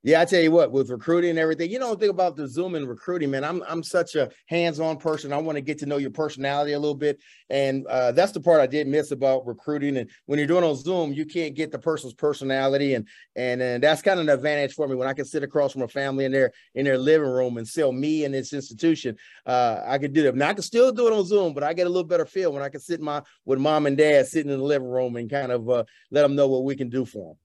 Yeah, 0.02 0.22
I 0.22 0.24
tell 0.24 0.40
you 0.40 0.50
what, 0.50 0.72
with 0.72 0.88
recruiting 0.88 1.28
and 1.28 1.38
everything, 1.38 1.70
you 1.70 1.78
don't 1.78 2.00
think 2.00 2.10
about 2.10 2.34
the 2.34 2.48
Zoom 2.48 2.74
and 2.74 2.88
recruiting, 2.88 3.30
man. 3.30 3.44
I'm 3.44 3.62
I'm 3.68 3.82
such 3.82 4.14
a 4.14 4.30
hands-on 4.46 4.96
person. 4.96 5.30
I 5.30 5.36
want 5.36 5.56
to 5.56 5.60
get 5.60 5.76
to 5.80 5.86
know 5.86 5.98
your 5.98 6.10
personality 6.10 6.72
a 6.72 6.78
little 6.78 6.94
bit, 6.94 7.20
and 7.50 7.86
uh, 7.86 8.10
that's 8.12 8.32
the 8.32 8.40
part 8.40 8.62
I 8.62 8.66
did 8.66 8.86
miss 8.86 9.10
about 9.10 9.46
recruiting. 9.46 9.98
And 9.98 10.08
when 10.24 10.38
you're 10.38 10.48
doing 10.48 10.64
on 10.64 10.74
Zoom, 10.74 11.12
you 11.12 11.26
can't 11.26 11.54
get 11.54 11.70
the 11.70 11.78
person's 11.78 12.14
personality, 12.14 12.94
and 12.94 13.06
and 13.36 13.60
and 13.60 13.82
that's 13.82 14.00
kind 14.00 14.18
of 14.18 14.26
an 14.26 14.32
advantage 14.32 14.72
for 14.72 14.88
me 14.88 14.94
when 14.94 15.06
I 15.06 15.12
can 15.12 15.26
sit 15.26 15.42
across 15.42 15.72
from 15.72 15.82
a 15.82 15.88
family 15.88 16.24
in 16.24 16.32
their 16.32 16.50
in 16.74 16.86
their 16.86 16.96
living 16.96 17.28
room 17.28 17.58
and 17.58 17.68
sell 17.68 17.92
me 17.92 18.24
and 18.24 18.32
this 18.32 18.54
institution. 18.54 19.18
Uh, 19.44 19.82
I 19.84 19.98
could 19.98 20.14
do 20.14 20.22
that. 20.22 20.34
Now 20.34 20.48
I 20.48 20.54
can 20.54 20.62
still 20.62 20.92
do 20.92 21.08
it 21.08 21.12
on 21.12 21.26
Zoom, 21.26 21.52
but 21.52 21.62
I 21.62 21.74
get 21.74 21.86
a 21.86 21.90
little 21.90 22.04
better 22.04 22.24
feel 22.24 22.54
when 22.54 22.62
I 22.62 22.70
can 22.70 22.80
sit 22.80 23.02
my 23.02 23.20
with 23.44 23.58
mom 23.58 23.84
and 23.84 23.98
dad 23.98 24.26
sitting 24.28 24.50
in 24.50 24.60
the 24.60 24.64
living 24.64 24.88
room 24.88 25.16
and 25.16 25.28
kind 25.28 25.52
of 25.52 25.68
uh, 25.68 25.84
let 26.10 26.22
them 26.22 26.36
know 26.36 26.48
what 26.48 26.64
we 26.64 26.74
can 26.74 26.88
do 26.88 27.04
for 27.04 27.34
them. 27.34 27.36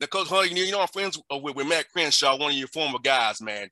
Now, 0.00 0.06
Coach 0.06 0.30
you 0.50 0.70
know, 0.70 0.80
I'm 0.80 0.88
friends 0.88 1.20
with, 1.30 1.56
with 1.56 1.66
Matt 1.66 1.90
Crenshaw, 1.92 2.36
one 2.38 2.52
of 2.52 2.56
your 2.56 2.68
former 2.68 2.98
guys, 3.02 3.40
man. 3.40 3.68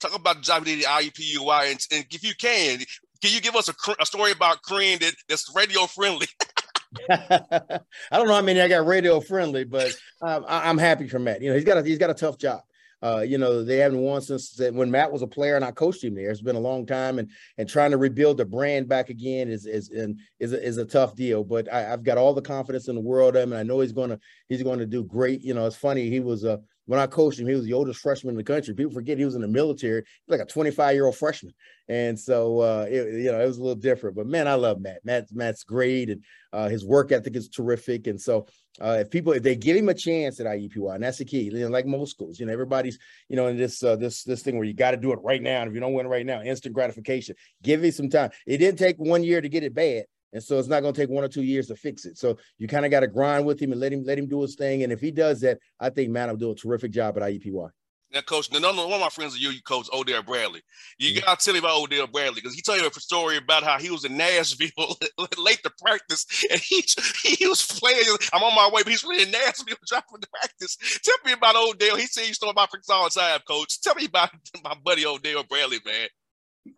Talk 0.00 0.14
about 0.14 0.36
the 0.36 0.42
job 0.42 0.66
he 0.66 0.76
did 0.76 0.84
at 0.84 1.02
IUPUI, 1.02 1.70
and, 1.70 1.80
and 1.92 2.06
if 2.10 2.22
you 2.22 2.34
can, 2.38 2.78
can 3.22 3.32
you 3.32 3.40
give 3.40 3.56
us 3.56 3.68
a, 3.68 3.74
a 4.00 4.06
story 4.06 4.32
about 4.32 4.62
Crean 4.62 4.98
that, 5.00 5.14
that's 5.28 5.52
radio 5.54 5.86
friendly? 5.86 6.26
I 7.10 7.80
don't 8.12 8.28
know 8.28 8.34
how 8.34 8.42
many 8.42 8.60
I 8.60 8.68
got 8.68 8.86
radio 8.86 9.20
friendly, 9.20 9.64
but 9.64 9.92
um, 10.22 10.44
I, 10.48 10.68
am 10.70 10.78
happy 10.78 11.08
for 11.08 11.18
Matt. 11.18 11.42
You 11.42 11.50
know, 11.50 11.54
he's 11.54 11.64
got 11.64 11.78
a, 11.78 11.82
he's 11.82 11.98
got 11.98 12.10
a 12.10 12.14
tough 12.14 12.38
job. 12.38 12.60
Uh, 13.02 13.20
you 13.20 13.36
know, 13.36 13.62
they 13.62 13.76
haven't 13.76 14.00
won 14.00 14.20
since 14.22 14.58
when 14.72 14.90
Matt 14.90 15.12
was 15.12 15.22
a 15.22 15.26
player 15.26 15.56
and 15.56 15.64
I 15.64 15.70
coached 15.70 16.02
him 16.02 16.14
there. 16.14 16.30
It's 16.30 16.40
been 16.40 16.56
a 16.56 16.60
long 16.60 16.86
time, 16.86 17.18
and 17.18 17.30
and 17.58 17.68
trying 17.68 17.90
to 17.90 17.98
rebuild 17.98 18.38
the 18.38 18.44
brand 18.44 18.88
back 18.88 19.10
again 19.10 19.48
is 19.48 19.66
is 19.66 19.90
and 19.90 20.18
is 20.40 20.52
a, 20.52 20.62
is 20.62 20.78
a 20.78 20.84
tough 20.86 21.14
deal. 21.14 21.44
But 21.44 21.72
I, 21.72 21.82
have 21.82 22.02
got 22.04 22.18
all 22.18 22.32
the 22.32 22.42
confidence 22.42 22.88
in 22.88 22.94
the 22.94 23.00
world 23.00 23.36
him, 23.36 23.52
and 23.52 23.58
I 23.58 23.62
know 23.62 23.80
he's 23.80 23.92
gonna 23.92 24.18
he's 24.48 24.62
going 24.62 24.78
to 24.78 24.86
do 24.86 25.04
great. 25.04 25.42
You 25.42 25.54
know, 25.54 25.66
it's 25.66 25.76
funny 25.76 26.08
he 26.08 26.20
was 26.20 26.44
a 26.44 26.60
when 26.86 27.00
I 27.00 27.06
coached 27.06 27.38
him, 27.38 27.48
he 27.48 27.54
was 27.54 27.64
the 27.64 27.72
oldest 27.72 28.00
freshman 28.00 28.32
in 28.32 28.36
the 28.36 28.44
country. 28.44 28.72
People 28.72 28.92
forget 28.92 29.18
he 29.18 29.24
was 29.24 29.34
in 29.34 29.40
the 29.40 29.48
military, 29.48 30.04
like 30.28 30.40
a 30.40 30.46
25 30.46 30.94
year 30.94 31.06
old 31.06 31.16
freshman. 31.16 31.52
And 31.88 32.18
so, 32.18 32.60
uh, 32.60 32.86
it, 32.88 33.22
you 33.22 33.32
know, 33.32 33.40
it 33.40 33.46
was 33.46 33.58
a 33.58 33.62
little 33.62 33.74
different. 33.74 34.16
But 34.16 34.26
man, 34.26 34.48
I 34.48 34.54
love 34.54 34.80
Matt. 34.80 35.00
Matt 35.04 35.26
Matt's 35.32 35.64
great, 35.64 36.10
and 36.10 36.24
uh, 36.52 36.68
his 36.68 36.84
work 36.84 37.12
ethic 37.12 37.36
is 37.36 37.48
terrific. 37.48 38.06
And 38.06 38.20
so, 38.20 38.46
uh, 38.80 38.98
if 39.00 39.10
people 39.10 39.32
if 39.32 39.42
they 39.42 39.56
give 39.56 39.76
him 39.76 39.88
a 39.88 39.94
chance 39.94 40.38
at 40.40 40.46
IUPUI, 40.46 40.94
and 40.94 41.04
that's 41.04 41.18
the 41.18 41.24
key, 41.24 41.42
you 41.42 41.60
know, 41.60 41.68
like 41.68 41.86
most 41.86 42.10
schools, 42.10 42.38
you 42.38 42.46
know, 42.46 42.52
everybody's 42.52 42.98
you 43.28 43.36
know 43.36 43.46
in 43.46 43.56
this 43.56 43.82
uh, 43.82 43.96
this 43.96 44.22
this 44.24 44.42
thing 44.42 44.56
where 44.56 44.66
you 44.66 44.74
got 44.74 44.90
to 44.90 44.96
do 44.96 45.12
it 45.12 45.18
right 45.22 45.42
now, 45.42 45.62
and 45.62 45.68
if 45.68 45.74
you 45.74 45.80
don't 45.80 45.94
win 45.94 46.06
right 46.06 46.26
now, 46.26 46.42
instant 46.42 46.74
gratification. 46.74 47.34
Give 47.62 47.80
me 47.80 47.90
some 47.90 48.10
time. 48.10 48.30
It 48.46 48.58
didn't 48.58 48.78
take 48.78 48.96
one 48.98 49.24
year 49.24 49.40
to 49.40 49.48
get 49.48 49.62
it 49.62 49.74
bad. 49.74 50.04
And 50.32 50.42
so 50.42 50.58
it's 50.58 50.68
not 50.68 50.80
going 50.80 50.92
to 50.92 51.00
take 51.00 51.08
one 51.08 51.24
or 51.24 51.28
two 51.28 51.44
years 51.44 51.68
to 51.68 51.76
fix 51.76 52.04
it. 52.04 52.18
So 52.18 52.36
you 52.58 52.68
kind 52.68 52.84
of 52.84 52.90
got 52.90 53.00
to 53.00 53.06
grind 53.06 53.46
with 53.46 53.58
him 53.60 53.72
and 53.72 53.80
let 53.80 53.92
him 53.92 54.04
let 54.04 54.18
him 54.18 54.26
do 54.26 54.42
his 54.42 54.54
thing. 54.54 54.82
And 54.82 54.92
if 54.92 55.00
he 55.00 55.10
does 55.10 55.40
that, 55.40 55.58
I 55.80 55.88
think 55.88 56.10
man, 56.10 56.28
will 56.28 56.36
do 56.36 56.50
a 56.50 56.54
terrific 56.54 56.90
job 56.90 57.16
at 57.16 57.22
IUPUI. 57.22 57.70
Now, 58.16 58.22
coach, 58.22 58.50
now, 58.50 58.60
one 58.74 58.94
of 58.94 59.00
my 59.00 59.10
friends 59.10 59.34
of 59.34 59.40
you, 59.40 59.50
you 59.50 59.60
coach 59.60 59.88
Odell 59.92 60.22
Bradley. 60.22 60.62
You 60.98 61.10
mm-hmm. 61.10 61.26
gotta 61.26 61.44
tell 61.44 61.52
me 61.52 61.58
about 61.58 61.82
Odell 61.82 62.06
Bradley 62.06 62.36
because 62.36 62.54
he 62.54 62.62
told 62.62 62.80
you 62.80 62.86
a 62.86 62.92
story 62.92 63.36
about 63.36 63.62
how 63.62 63.78
he 63.78 63.90
was 63.90 64.06
in 64.06 64.16
Nashville 64.16 64.70
late 65.36 65.62
to 65.64 65.70
practice 65.78 66.24
and 66.50 66.58
he 66.58 66.82
he 67.22 67.46
was 67.46 67.66
playing. 67.66 68.16
I'm 68.32 68.42
on 68.42 68.54
my 68.54 68.70
way, 68.72 68.82
but 68.82 68.90
he's 68.90 69.04
really 69.04 69.24
in 69.24 69.30
Nashville 69.30 69.76
dropping 69.86 70.22
to 70.22 70.28
practice. 70.28 70.78
Tell 71.04 71.16
me 71.26 71.32
about 71.32 71.56
Odell. 71.56 71.96
He 71.96 72.06
said 72.06 72.26
you 72.26 72.32
stole 72.32 72.54
my 72.54 72.64
practice 72.64 72.88
all 72.88 73.04
the 73.04 73.10
time, 73.10 73.40
coach. 73.46 73.82
Tell 73.82 73.94
me 73.94 74.06
about 74.06 74.30
my 74.64 74.74
buddy 74.82 75.04
Odell 75.04 75.44
Bradley, 75.44 75.80
man. 75.84 76.08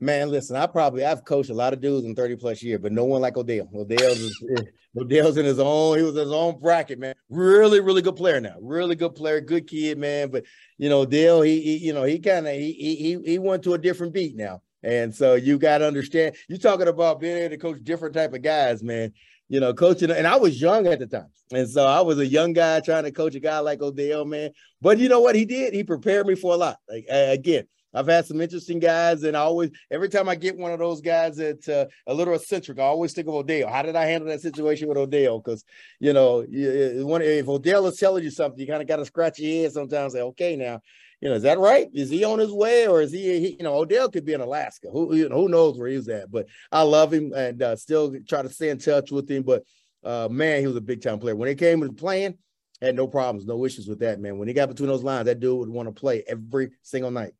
Man, 0.00 0.30
listen, 0.30 0.57
I 0.57 0.66
probably 0.66 1.04
I've 1.04 1.25
coached 1.25 1.50
a 1.50 1.54
lot 1.54 1.73
of 1.73 1.80
dudes 1.80 2.07
in 2.07 2.14
30 2.14 2.37
plus 2.37 2.62
years, 2.62 2.80
but 2.80 2.92
no 2.92 3.04
one 3.04 3.21
like 3.21 3.37
Odell. 3.37 3.68
Odell's 3.75 4.42
Odell's 4.97 5.37
in 5.37 5.45
his 5.45 5.59
own, 5.59 5.99
he 5.99 6.02
was 6.02 6.14
his 6.14 6.33
own 6.33 6.59
bracket, 6.59 6.99
man. 6.99 7.14
Really, 7.28 7.80
really 7.80 8.02
good 8.02 8.16
player 8.16 8.40
now. 8.40 8.57
Really 8.61 8.97
good 8.97 9.14
player, 9.14 9.40
good 9.40 9.66
kid, 9.66 9.99
man. 9.99 10.30
But 10.30 10.45
you 10.78 10.88
know, 10.88 11.00
Odell, 11.00 11.42
he, 11.42 11.61
he 11.61 11.76
you 11.78 11.92
know, 11.92 12.04
he 12.04 12.18
kind 12.18 12.47
of 12.47 12.54
he 12.54 12.73
he 12.73 13.18
he 13.25 13.38
went 13.38 13.62
to 13.64 13.75
a 13.75 13.78
different 13.78 14.14
beat 14.14 14.37
now. 14.37 14.62
And 14.83 15.14
so 15.14 15.35
you 15.35 15.59
got 15.59 15.78
to 15.78 15.87
understand, 15.87 16.37
you're 16.49 16.59
talking 16.59 16.88
about 16.88 17.21
being 17.21 17.37
able 17.37 17.50
to 17.50 17.59
coach 17.59 17.78
different 17.83 18.14
type 18.14 18.33
of 18.33 18.42
guys, 18.42 18.83
man. 18.83 19.12
You 19.49 19.61
know, 19.61 19.73
coaching, 19.73 20.11
and 20.11 20.26
I 20.26 20.37
was 20.37 20.61
young 20.61 20.87
at 20.87 20.99
the 20.99 21.07
time. 21.07 21.28
And 21.50 21.68
so 21.68 21.87
I 21.87 22.02
was 22.02 22.18
a 22.18 22.26
young 22.26 22.52
guy 22.52 22.80
trying 22.80 23.04
to 23.04 23.11
coach 23.11 23.35
a 23.35 23.40
guy 23.40 23.59
like 23.61 23.80
Odell, 23.80 24.26
man. 24.26 24.50
But 24.80 24.99
you 24.99 25.09
know 25.09 25.21
what 25.21 25.35
he 25.35 25.47
did? 25.47 25.73
He 25.73 25.85
prepared 25.85 26.26
me 26.26 26.35
for 26.35 26.52
a 26.52 26.57
lot. 26.57 26.76
Like 26.88 27.07
again, 27.09 27.64
I've 27.95 28.07
had 28.07 28.26
some 28.26 28.40
interesting 28.40 28.78
guys, 28.78 29.23
and 29.23 29.37
I 29.37 29.40
always, 29.40 29.71
every 29.90 30.11
time 30.11 30.28
I 30.28 30.35
get 30.35 30.59
one 30.59 30.73
of 30.73 30.78
those 30.78 31.00
guys 31.00 31.37
that's 31.37 31.68
uh, 31.68 31.87
a 32.07 32.12
little 32.12 32.35
eccentric, 32.35 32.78
I 32.78 32.83
always 32.83 33.14
think 33.14 33.28
of 33.28 33.35
Odell. 33.35 33.68
How 33.68 33.83
did 33.83 33.97
I 33.97 34.04
handle 34.04 34.28
that 34.28 34.42
situation 34.42 34.88
with 34.88 34.99
Odell? 34.99 35.40
Because 35.40 35.64
you 35.99 36.12
know, 36.12 36.45
if 36.49 37.49
Odell 37.49 37.87
is 37.87 37.99
telling 37.99 38.25
you 38.25 38.30
something, 38.30 38.61
you 38.61 38.66
kind 38.66 38.83
of 38.83 38.88
got 38.88 38.97
to 38.97 39.07
scratch 39.07 39.38
your 39.38 39.62
head 39.62 39.73
sometimes. 39.73 40.12
Say, 40.12 40.21
okay, 40.21 40.54
now, 40.54 40.80
you 41.23 41.30
know, 41.30 41.37
is 41.37 41.42
that 41.45 41.59
right? 41.59 41.88
Is 41.95 42.11
he 42.11 42.25
on 42.25 42.38
his 42.38 42.52
way, 42.52 42.87
or 42.87 43.00
is 43.00 43.11
he? 43.11 43.40
he 43.40 43.57
you 43.57 43.62
know, 43.62 43.75
Odell 43.75 44.11
could 44.11 44.26
be 44.26 44.35
in 44.35 44.42
Alaska. 44.42 44.88
Who 44.92 45.14
you 45.14 45.28
know, 45.30 45.37
who 45.37 45.49
knows 45.49 45.78
where 45.78 45.88
he's 45.88 46.09
at? 46.09 46.30
But 46.30 46.47
I 46.71 46.83
love 46.83 47.12
him 47.12 47.33
and 47.35 47.62
uh, 47.62 47.76
still 47.76 48.14
try 48.28 48.42
to 48.42 48.50
stay 48.50 48.68
in 48.68 48.78
touch 48.78 49.11
with 49.11 49.30
him. 49.30 49.45
But 49.45 49.64
uh, 50.04 50.28
man, 50.30 50.61
he 50.61 50.66
was 50.66 50.76
a 50.76 50.83
big 50.83 51.02
time 51.02 51.18
player 51.18 51.37
when 51.37 51.49
it 51.49 51.59
came 51.59 51.80
to 51.80 51.92
playing. 51.92 52.37
Had 52.83 52.95
no 52.95 53.09
problems, 53.09 53.45
no 53.45 53.64
issues 53.64 53.88
with 53.88 53.99
that, 54.00 54.21
man. 54.21 54.38
When 54.38 54.47
he 54.47 54.54
got 54.54 54.68
between 54.68 54.88
those 54.88 55.02
lines, 55.02 55.25
that 55.25 55.40
dude 55.40 55.59
would 55.59 55.68
want 55.68 55.88
to 55.88 56.00
play 56.00 56.23
every 56.28 56.71
single 56.83 57.11
night. 57.11 57.33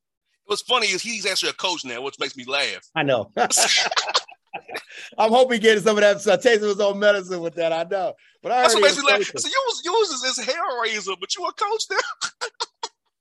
What's 0.49 0.62
funny 0.62 0.87
is 0.87 1.02
he's 1.02 1.26
actually 1.26 1.50
a 1.50 1.52
coach 1.52 1.85
now, 1.85 2.00
which 2.00 2.19
makes 2.19 2.35
me 2.35 2.47
laugh. 2.47 2.81
I 2.95 3.02
know. 3.02 3.31
I'm 3.37 5.31
hoping 5.31 5.61
getting 5.61 5.83
some 5.83 5.99
of 5.99 6.00
that 6.00 6.26
uh, 6.26 6.38
taste 6.38 6.62
of 6.62 6.71
his 6.71 6.81
own 6.81 6.99
medicine 6.99 7.40
with 7.40 7.55
that. 7.57 7.71
I 7.71 7.83
know, 7.83 8.14
but 8.43 8.52
I 8.52 8.62
that's 8.62 8.75
what 8.75 8.83
makes 8.83 8.97
me 8.97 9.05
laugh. 9.05 9.23
So 9.25 9.47
you 9.47 9.62
was 9.67 9.83
you 9.85 9.93
was 9.93 10.37
his 10.37 10.47
hair 10.47 10.62
raiser, 10.83 11.12
but 11.21 11.37
you 11.37 11.45
a 11.45 11.52
coach 11.52 11.83
now. 11.90 12.49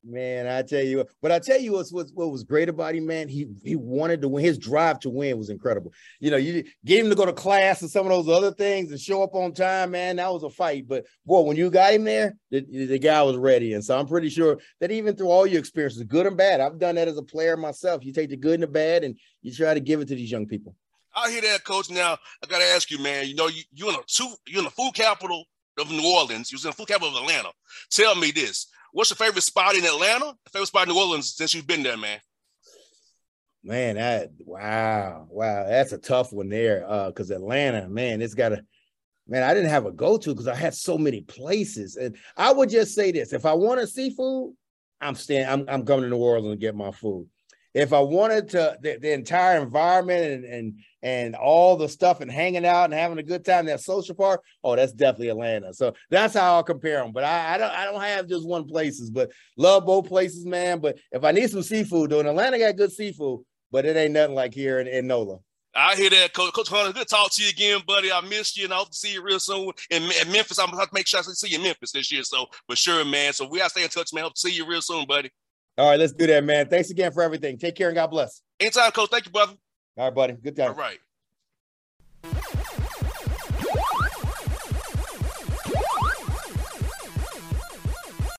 Man, 0.10 0.48
I 0.48 0.62
tell 0.62 0.84
you, 0.84 1.06
but 1.22 1.34
I 1.34 1.40
tell 1.40 1.60
you 1.60 1.74
what's, 1.74 1.92
what, 1.92 2.08
what 2.14 2.32
was 2.32 2.46
great 2.46 2.70
about 2.70 2.96
him, 2.96 3.06
man. 3.06 3.28
He 3.28 3.48
he 3.62 3.76
wanted 3.76 4.22
to 4.22 4.30
win. 4.30 4.42
His 4.46 4.58
drive 4.58 5.02
to 5.02 5.10
win 5.10 5.38
was 5.38 5.50
incredible. 5.50 5.92
You 6.22 6.32
know, 6.32 6.38
you 6.38 6.64
get 6.86 7.04
him 7.04 7.10
to 7.10 7.16
go 7.16 7.26
to 7.26 7.34
class 7.34 7.82
and 7.82 7.92
some 7.92 8.06
of 8.06 8.12
those 8.12 8.34
other 8.34 8.54
things 8.54 8.90
and 8.90 9.00
show 9.02 9.22
up 9.22 9.36
on 9.36 9.54
time, 9.54 9.92
man. 9.92 10.16
That 10.16 10.32
was 10.32 10.44
a 10.44 10.50
fight. 10.50 10.88
But 10.88 11.06
boy, 11.26 11.42
when 11.42 11.58
you 11.58 11.70
got 11.70 11.94
him 11.94 12.06
there, 12.06 12.38
the, 12.52 12.62
the 12.62 13.00
guy 13.00 13.22
was 13.24 13.36
ready. 13.36 13.74
And 13.74 13.84
so 13.84 14.00
I'm 14.00 14.08
pretty 14.08 14.30
sure 14.30 14.60
that 14.80 14.92
even 14.92 15.14
through 15.18 15.30
all 15.30 15.46
your 15.46 15.60
experiences, 15.60 16.04
good 16.04 16.26
and 16.26 16.38
bad, 16.38 16.62
I've 16.62 16.80
done 16.80 16.96
that 16.96 17.10
as 17.10 17.18
a 17.18 17.24
player 17.24 17.58
myself. 17.58 18.06
You 18.06 18.14
take 18.14 18.30
the 18.30 18.38
good 18.38 18.54
and 18.54 18.64
the 18.64 18.68
bad, 18.68 19.04
and 19.04 19.20
you 19.42 19.54
try 19.54 19.74
to 19.74 19.82
give 19.82 20.00
it 20.00 20.08
to 20.08 20.16
these 20.16 20.32
young 20.32 20.48
people. 20.48 20.74
I 21.14 21.32
hear 21.32 21.42
that, 21.42 21.66
coach. 21.66 21.90
Now 21.90 22.18
I 22.42 22.48
got 22.48 22.60
to 22.60 22.66
ask 22.66 22.90
you, 22.90 23.00
man. 23.00 23.28
You 23.28 23.36
know, 23.36 23.48
you 23.48 23.64
you 23.74 23.90
in 23.90 23.96
a 23.96 24.00
two, 24.08 24.34
you're 24.48 24.60
in 24.60 24.66
the 24.66 24.72
food 24.72 24.94
capital 24.94 25.44
of 25.78 25.92
New 25.92 26.06
Orleans. 26.06 26.52
You're 26.52 26.60
in 26.60 26.70
the 26.70 26.74
food 26.74 26.88
capital 26.88 27.16
of 27.16 27.24
Atlanta. 27.24 27.50
Tell 27.92 28.16
me 28.16 28.32
this 28.32 28.68
What's 28.92 29.12
your 29.12 29.18
favorite 29.18 29.44
spot 29.44 29.76
in 29.76 29.86
Atlanta? 29.86 30.34
Favorite 30.52 30.68
spot 30.68 30.88
in 30.88 30.94
New 30.94 31.00
Orleans 31.00 31.36
since 31.36 31.54
you've 31.54 31.68
been 31.68 31.84
there, 31.84 31.98
man? 31.98 32.20
Man, 33.64 33.96
that 33.96 34.30
wow, 34.40 35.28
wow, 35.30 35.66
that's 35.68 35.92
a 35.92 35.98
tough 35.98 36.32
one 36.32 36.50
there. 36.50 36.86
Uh, 36.88 37.08
because 37.08 37.32
Atlanta, 37.32 37.88
man, 37.90 38.22
it's 38.22 38.34
got 38.34 38.54
a 38.54 38.64
man. 39.28 39.44
I 39.44 39.54
didn't 39.54 39.70
have 39.70 39.86
a 39.86 39.92
go-to 39.92 40.30
because 40.30 40.48
I 40.48 40.56
had 40.56 40.74
so 40.74 40.98
many 40.98 41.22
places, 41.22 41.98
and 41.98 42.16
I 42.38 42.54
would 42.54 42.70
just 42.70 42.96
say 42.96 43.12
this: 43.12 43.34
if 43.34 43.46
I 43.46 43.54
want 43.54 43.68
wanted 43.68 43.90
seafood, 43.90 44.54
I'm 45.02 45.16
staying. 45.16 45.48
I'm 45.48 45.66
I'm 45.68 45.86
coming 45.86 46.04
to 46.04 46.10
New 46.10 46.18
Orleans 46.18 46.54
to 46.54 46.58
get 46.58 46.76
my 46.76 46.92
food 46.92 47.28
if 47.74 47.94
I 47.94 48.00
wanted 48.00 48.50
to 48.50 48.78
the, 48.82 48.98
the 49.00 49.14
entire 49.14 49.62
environment 49.62 50.24
and 50.24 50.46
and 50.46 50.80
and 51.04 51.36
all 51.36 51.78
the 51.78 51.88
stuff 51.88 52.22
and 52.22 52.32
hanging 52.32 52.66
out 52.66 52.86
and 52.86 52.94
having 52.94 53.18
a 53.18 53.24
good 53.24 53.46
time, 53.46 53.66
that 53.68 53.82
social 53.82 54.16
part, 54.16 54.42
oh, 54.64 54.76
that's 54.76 54.94
definitely 54.94 55.30
Atlanta. 55.30 55.74
So 55.74 55.94
that's 56.10 56.34
how 56.34 56.56
I'll 56.56 56.64
compare 56.64 57.02
them. 57.02 57.12
But 57.12 57.24
I, 57.24 57.56
I 57.56 57.58
don't 57.58 57.72
I 57.72 57.86
don't 57.86 58.02
have 58.02 58.28
just 58.28 58.48
one 58.48 58.66
places, 58.66 59.10
but 59.10 59.32
love 59.58 59.86
both 59.86 60.08
places, 60.08 60.46
man. 60.46 60.80
But 60.80 60.98
if 61.12 61.24
I 61.24 61.32
need 61.32 61.50
some 61.50 61.64
seafood, 61.64 62.10
though, 62.10 62.20
in 62.20 62.28
Atlanta 62.28 62.58
got 62.60 62.76
good 62.76 62.92
seafood, 62.92 63.42
but 63.72 63.86
it 63.86 63.96
ain't 63.96 64.14
nothing 64.14 64.36
like 64.36 64.54
here 64.54 64.80
in, 64.80 64.88
in 64.88 65.08
NOLA. 65.08 65.38
I 65.76 65.96
hear 65.96 66.10
that, 66.10 66.34
Coach, 66.34 66.54
Coach 66.54 66.70
Hunter. 66.70 66.92
Good 66.92 67.08
to 67.08 67.16
talk 67.16 67.32
to 67.34 67.44
you 67.44 67.50
again, 67.50 67.82
buddy. 67.86 68.12
I 68.12 68.22
missed 68.22 68.58
you, 68.58 68.64
and 68.64 68.74
I 68.74 68.78
hope 68.78 68.90
to 68.90 68.98
see 68.98 69.14
you 69.14 69.22
real 69.22 69.40
soon 69.40 69.72
in, 69.92 70.04
in 70.04 70.32
Memphis. 70.32 70.58
I'm 70.58 70.68
gonna 70.68 70.80
have 70.80 70.90
to 70.90 70.96
make 70.96 71.06
sure 71.06 71.20
I 71.20 71.24
see 71.24 71.50
you 71.50 71.58
in 71.58 71.64
Memphis 71.64 71.92
this 71.92 72.12
year. 72.12 72.24
So 72.24 72.48
for 72.68 72.76
sure, 72.76 73.06
man. 73.06 73.34
So 73.34 73.48
we 73.48 73.60
gotta 73.60 73.70
stay 73.70 73.84
in 73.84 73.90
touch, 73.90 74.12
man. 74.12 74.24
Hope 74.24 74.34
to 74.34 74.40
see 74.40 74.52
you 74.52 74.66
real 74.66 74.82
soon, 74.82 75.06
buddy. 75.06 75.30
All 75.78 75.90
right, 75.90 76.00
let's 76.00 76.14
do 76.14 76.26
that, 76.26 76.44
man. 76.44 76.68
Thanks 76.68 76.90
again 76.90 77.12
for 77.12 77.22
everything. 77.22 77.58
Take 77.60 77.76
care 77.76 77.90
and 77.90 77.96
God 77.96 78.08
bless. 78.08 78.42
Anytime, 78.60 78.92
coach. 78.92 79.10
Thank 79.12 79.26
you, 79.26 79.32
brother. 79.32 79.54
All 79.96 80.06
right, 80.06 80.16
buddy. 80.16 80.34
Good 80.34 80.56
time. 80.56 80.72
All 80.72 80.76
right. 80.76 80.98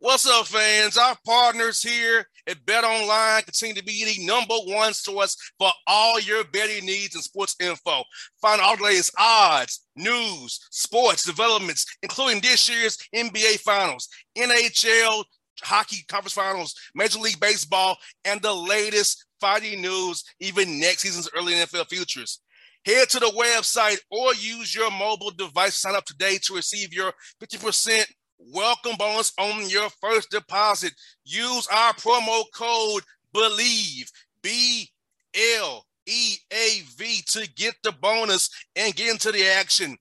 What's 0.01 0.27
up, 0.27 0.47
fans? 0.47 0.97
Our 0.97 1.17
partners 1.25 1.83
here 1.83 2.27
at 2.49 2.65
Bet 2.65 2.83
Online 2.83 3.43
continue 3.43 3.75
to 3.75 3.85
be 3.85 4.05
the 4.05 4.27
number 4.27 4.55
one 4.65 4.95
source 4.95 5.37
for 5.59 5.71
all 5.87 6.19
your 6.19 6.45
betting 6.45 6.87
needs 6.87 7.15
and 7.15 7.23
sports 7.23 7.55
info. 7.61 8.03
Find 8.41 8.61
all 8.61 8.77
the 8.77 8.85
latest 8.85 9.13
odds, 9.19 9.87
news, 9.97 10.67
sports 10.71 11.25
developments, 11.25 11.85
including 12.03 12.41
this 12.41 12.69
year's 12.69 12.97
NBA 13.15 13.61
Finals, 13.61 14.09
NHL 14.37 15.25
hockey 15.63 16.05
conference 16.09 16.33
finals, 16.33 16.75
Major 16.95 17.19
League 17.19 17.41
Baseball, 17.41 17.97
and 18.25 18.41
the 18.43 18.53
latest 18.53 19.25
fighting 19.41 19.81
news, 19.81 20.25
even 20.41 20.81
next 20.81 21.03
season's 21.03 21.29
early 21.37 21.55
NFL 21.55 21.89
futures. 21.89 22.41
Head 22.85 23.09
to 23.11 23.19
the 23.19 23.27
website 23.27 23.99
or 24.11 24.35
use 24.35 24.75
your 24.75 24.91
mobile 24.91 25.31
device 25.31 25.75
to 25.75 25.81
sign 25.81 25.95
up 25.95 26.05
today 26.05 26.39
to 26.43 26.55
receive 26.55 26.93
your 26.93 27.13
50% 27.43 28.05
welcome 28.39 28.97
bonus 28.99 29.33
on 29.39 29.69
your 29.69 29.89
first 30.01 30.31
deposit. 30.31 30.93
Use 31.25 31.67
our 31.73 31.93
promo 31.95 32.45
code 32.55 33.03
BLEAV, 33.35 34.11
B 34.43 34.89
L 35.59 35.85
E 36.07 36.37
A 36.53 36.83
V, 36.97 37.23
to 37.29 37.49
get 37.57 37.75
the 37.83 37.93
bonus 37.93 38.49
and 38.77 38.95
get 38.95 39.11
into 39.11 39.33
the 39.33 39.45
action. 39.47 39.97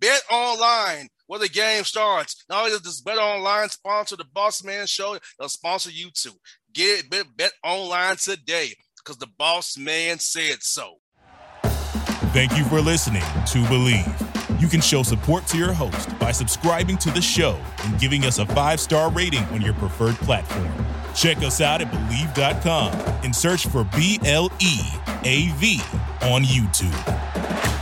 Bet 0.00 0.22
online 0.30 1.08
where 1.28 1.38
the 1.38 1.48
game 1.48 1.84
starts. 1.84 2.44
Not 2.50 2.64
only 2.64 2.78
does 2.78 3.00
Bet 3.00 3.18
Online 3.18 3.68
sponsor 3.68 4.16
the 4.16 4.24
Boss 4.24 4.64
Man 4.64 4.86
Show, 4.86 5.16
they'll 5.38 5.48
sponsor 5.48 5.90
you 5.90 6.10
too. 6.12 6.32
Get 6.74 7.08
bet, 7.08 7.26
bet 7.36 7.52
online 7.62 8.16
today 8.16 8.74
because 8.98 9.18
the 9.18 9.28
Boss 9.38 9.78
Man 9.78 10.18
said 10.18 10.62
so. 10.62 10.96
Thank 12.32 12.56
you 12.58 12.64
for 12.64 12.80
listening 12.80 13.22
to 13.22 13.58
Bleav. 13.68 14.60
You 14.60 14.68
can 14.68 14.80
show 14.80 15.02
support 15.02 15.46
to 15.48 15.56
your 15.56 15.72
host 15.72 16.18
by 16.18 16.32
subscribing 16.32 16.98
to 16.98 17.10
the 17.10 17.22
show 17.22 17.58
and 17.84 17.98
giving 18.00 18.24
us 18.24 18.38
a 18.38 18.46
five 18.46 18.80
star 18.80 19.10
rating 19.10 19.44
on 19.44 19.62
your 19.62 19.74
preferred 19.74 20.16
platform. 20.16 20.70
Check 21.14 21.38
us 21.38 21.60
out 21.60 21.80
at 21.80 21.90
Bleav.com 21.90 22.92
and 23.24 23.34
search 23.34 23.66
for 23.66 23.84
B 23.84 24.18
L 24.24 24.50
E 24.60 24.80
A 25.24 25.48
V 25.56 25.80
on 26.22 26.42
YouTube. 26.42 27.77